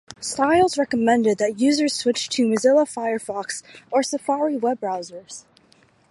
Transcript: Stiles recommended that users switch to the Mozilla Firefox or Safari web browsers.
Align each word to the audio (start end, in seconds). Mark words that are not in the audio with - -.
Stiles 0.19 0.79
recommended 0.79 1.37
that 1.37 1.59
users 1.59 1.93
switch 1.93 2.27
to 2.29 2.49
the 2.49 2.55
Mozilla 2.55 2.91
Firefox 2.91 3.61
or 3.91 4.01
Safari 4.01 4.57
web 4.57 4.79
browsers. 4.81 5.43